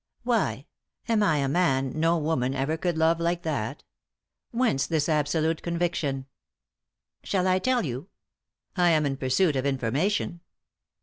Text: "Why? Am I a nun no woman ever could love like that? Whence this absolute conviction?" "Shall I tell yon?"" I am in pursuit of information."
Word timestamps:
"Why? 0.23 0.65
Am 1.07 1.21
I 1.21 1.37
a 1.37 1.47
nun 1.47 1.91
no 1.99 2.17
woman 2.17 2.55
ever 2.55 2.75
could 2.75 2.97
love 2.97 3.19
like 3.19 3.43
that? 3.43 3.83
Whence 4.49 4.87
this 4.87 5.07
absolute 5.07 5.61
conviction?" 5.61 6.25
"Shall 7.23 7.47
I 7.47 7.59
tell 7.59 7.85
yon?"" 7.85 8.07
I 8.75 8.89
am 8.89 9.05
in 9.05 9.15
pursuit 9.15 9.55
of 9.55 9.67
information." 9.67 10.39